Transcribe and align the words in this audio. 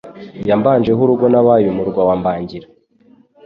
Yambanje 0.49 0.91
ho 0.97 1.01
urugo 1.05 1.25
Nabaye 1.33 1.65
umurwa 1.69 2.01
wa 2.07 2.15
Mbangira 2.19 2.67